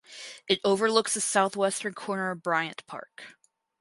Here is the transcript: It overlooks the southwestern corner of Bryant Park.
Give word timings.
It 0.47 0.59
overlooks 0.63 1.13
the 1.13 1.21
southwestern 1.21 1.93
corner 1.93 2.31
of 2.31 2.41
Bryant 2.41 2.83
Park. 2.87 3.37